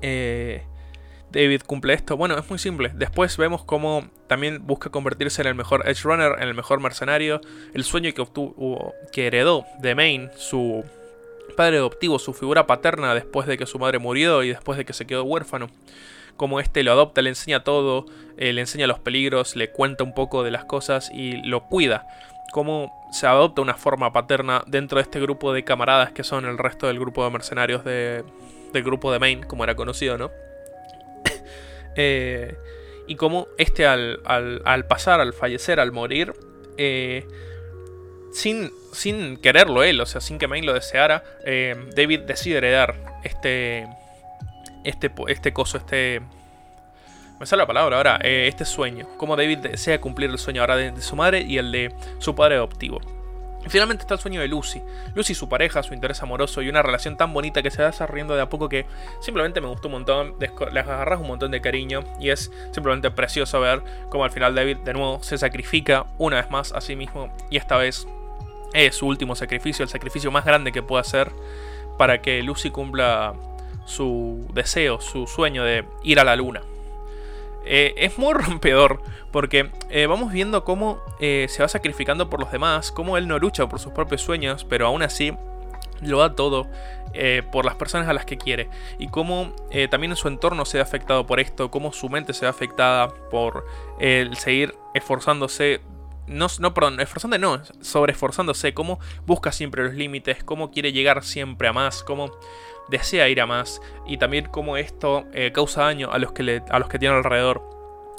[0.00, 0.64] eh,
[1.30, 2.16] David cumple esto?
[2.16, 2.92] Bueno, es muy simple.
[2.94, 7.40] Después vemos cómo también busca convertirse en el mejor Edge Runner, en el mejor mercenario.
[7.74, 10.84] El sueño que obtuvo, que heredó de Main, su
[11.56, 14.92] padre adoptivo, su figura paterna después de que su madre murió y después de que
[14.92, 15.68] se quedó huérfano.
[16.36, 18.06] Como este lo adopta, le enseña todo,
[18.36, 22.06] eh, le enseña los peligros, le cuenta un poco de las cosas y lo cuida.
[22.52, 26.58] Cómo se adopta una forma paterna dentro de este grupo de camaradas que son el
[26.58, 28.24] resto del grupo de mercenarios de,
[28.72, 30.30] del grupo de Maine, como era conocido, ¿no?
[31.94, 32.56] Eh,
[33.06, 34.22] y cómo este al,
[34.88, 36.32] pasar, al fallecer, al morir,
[36.78, 37.28] eh,
[38.32, 41.22] sin, sin quererlo él, o sea, sin que Maine lo deseara,
[41.94, 43.86] David decide heredar este,
[44.84, 46.20] este, este coso, este...
[47.38, 49.08] Me sale la palabra ahora, eh, este sueño.
[49.16, 52.36] Como David desea cumplir el sueño ahora de, de su madre y el de su
[52.36, 53.00] padre adoptivo.
[53.64, 54.82] Y finalmente está el sueño de Lucy.
[55.14, 58.34] Lucy, su pareja, su interés amoroso y una relación tan bonita que se va desarrollando
[58.34, 58.86] de a poco que
[59.20, 60.34] simplemente me gustó un montón.
[60.40, 60.50] Les
[60.86, 64.92] agarras un montón de cariño y es simplemente precioso ver cómo al final David de
[64.92, 68.06] nuevo se sacrifica una vez más a sí mismo y esta vez
[68.72, 71.30] es su último sacrificio, el sacrificio más grande que puede hacer
[71.98, 73.34] para que Lucy cumpla
[73.84, 76.62] su deseo, su sueño de ir a la luna.
[77.64, 82.50] Eh, es muy rompedor porque eh, vamos viendo cómo eh, se va sacrificando por los
[82.50, 85.32] demás, cómo él no lucha por sus propios sueños, pero aún así
[86.00, 86.66] lo da todo
[87.52, 89.54] por las personas a las que quiere y cómo
[89.90, 93.66] también su entorno se ve afectado por esto, cómo su mente se ve afectada por
[94.00, 95.82] el seguir esforzándose.
[96.26, 101.68] No, perdón, esforzando no, sobre esforzándose, cómo busca siempre los límites, cómo quiere llegar siempre
[101.68, 102.32] a más, cómo
[102.88, 106.62] desea ir a más y también cómo esto eh, causa daño a los que, le,
[106.70, 107.68] a los que tiene alrededor.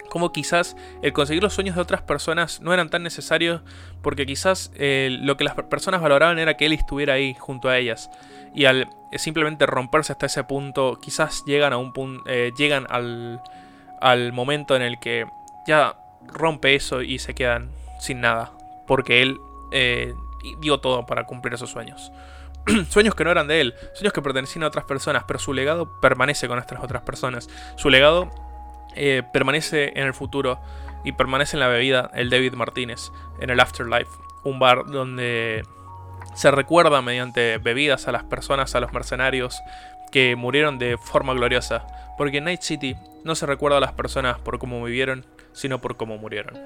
[0.09, 3.61] Como quizás el conseguir los sueños de otras personas no eran tan necesarios
[4.01, 7.78] porque quizás eh, lo que las personas valoraban era que él estuviera ahí junto a
[7.78, 8.11] ellas.
[8.53, 12.24] Y al eh, simplemente romperse hasta ese punto, quizás llegan a un punto,
[12.57, 13.41] llegan al,
[14.01, 15.26] al momento en el que
[15.66, 15.95] ya
[16.28, 18.51] rompe eso y se quedan sin nada.
[18.86, 19.38] Porque él
[20.59, 22.11] dio todo para cumplir esos sueños.
[22.89, 25.99] sueños que no eran de él, sueños que pertenecían a otras personas, pero su legado
[25.99, 27.49] permanece con estas otras personas.
[27.76, 28.30] Su legado
[28.95, 30.59] eh, permanece en el futuro
[31.03, 34.11] y permanece en la bebida el David Martínez, en el Afterlife,
[34.43, 35.64] un bar donde
[36.36, 39.59] se recuerda mediante bebidas a las personas, a los mercenarios
[40.11, 41.86] que murieron de forma gloriosa,
[42.18, 45.97] porque en Night City no se recuerda a las personas por cómo vivieron, sino por
[45.97, 46.59] cómo murieron.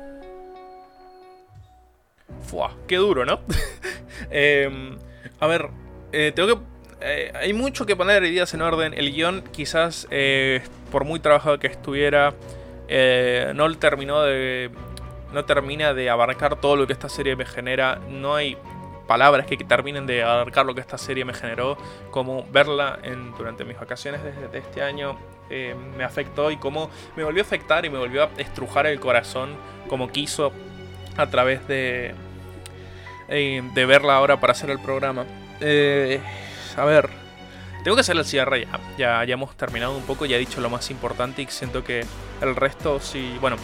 [2.45, 3.39] Fua, qué duro, ¿no?
[4.31, 4.97] Em,
[5.39, 5.69] a ver,
[6.11, 6.65] eh, tengo que.
[7.01, 8.93] eh, hay mucho que poner ideas en orden.
[8.93, 12.33] El guion, quizás, eh, por muy trabajado que estuviera,
[12.89, 14.71] Eh, no terminó de.
[15.33, 17.99] No termina de abarcar todo lo que esta serie me genera.
[18.09, 18.57] No hay
[19.07, 21.77] palabras que terminen de abarcar lo que esta serie me generó.
[22.11, 25.17] Como verla en, durante mis vacaciones desde este año
[25.49, 28.99] eh, me afectó y cómo me volvió a afectar y me volvió a estrujar el
[29.01, 29.49] corazón
[29.89, 30.53] como quiso
[31.17, 32.13] a través de,
[33.27, 35.25] de verla ahora para hacer el programa.
[35.61, 36.19] Eh,
[36.75, 37.09] a ver,
[37.83, 39.23] tengo que hacer el cierre ya.
[39.25, 39.33] ya.
[39.33, 42.05] Hemos terminado un poco, ya he dicho lo más importante y siento que
[42.41, 43.57] el resto, si, bueno,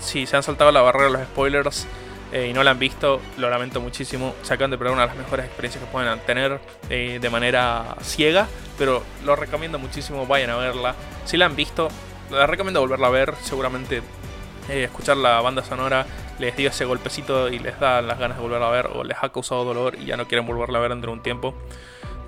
[0.00, 1.86] si se han saltado la barrera de los spoilers
[2.32, 4.34] eh, y no la han visto, lo lamento muchísimo.
[4.42, 8.48] Se de perder una de las mejores experiencias que pueden tener eh, de manera ciega,
[8.78, 10.94] pero lo recomiendo muchísimo, vayan a verla.
[11.26, 11.88] Si la han visto,
[12.30, 14.02] les recomiendo volverla a ver, seguramente
[14.68, 16.06] eh, escuchar la banda sonora
[16.42, 19.16] les dio ese golpecito y les da las ganas de volverla a ver o les
[19.22, 21.54] ha causado dolor y ya no quieren volverla a ver dentro de un tiempo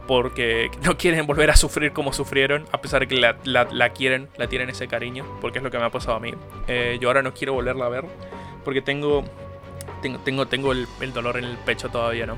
[0.06, 4.28] porque no quieren volver a sufrir como sufrieron, a pesar de que la, la- quieren,
[4.36, 6.32] la tienen ese cariño, porque es lo que me ha pasado a mí.
[6.68, 8.04] Eh, yo ahora no quiero volverla a ver,
[8.64, 9.24] porque tengo,
[10.02, 12.36] tengo, tengo, tengo el, el dolor en el pecho todavía, ¿no?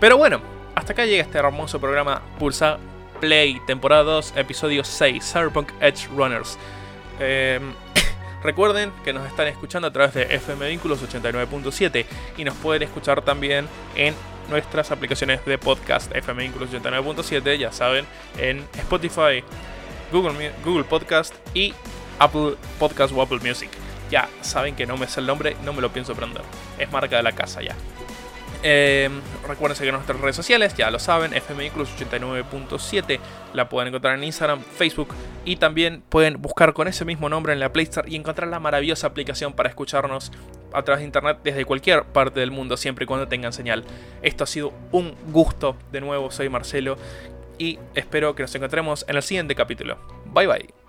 [0.00, 0.40] Pero bueno,
[0.74, 2.78] hasta acá llega este hermoso programa Pulsa
[3.20, 6.58] Play, temporada 2, episodio 6, Cyberpunk Edge Runners.
[7.20, 7.58] Eh,
[8.42, 13.22] Recuerden que nos están escuchando a través de FM Vínculos 89.7 y nos pueden escuchar
[13.22, 13.66] también
[13.96, 14.14] en
[14.48, 18.06] nuestras aplicaciones de podcast FM Vínculos 89.7, ya saben,
[18.38, 19.42] en Spotify,
[20.12, 21.74] Google, Google Podcast y
[22.18, 23.70] Apple Podcast o Apple Music.
[24.10, 26.42] Ya saben que no me sé el nombre, no me lo pienso aprender.
[26.78, 27.74] Es marca de la casa ya.
[28.62, 29.08] Eh,
[29.46, 33.20] recuerden seguir nuestras redes sociales, ya lo saben, FMIClus 89.7
[33.54, 37.60] la pueden encontrar en Instagram, Facebook y también pueden buscar con ese mismo nombre en
[37.60, 40.32] la Play Store y encontrar la maravillosa aplicación para escucharnos
[40.72, 43.84] a través de internet desde cualquier parte del mundo, siempre y cuando tengan señal.
[44.22, 46.98] Esto ha sido un gusto, de nuevo soy Marcelo
[47.58, 49.98] y espero que nos encontremos en el siguiente capítulo.
[50.32, 50.87] Bye bye.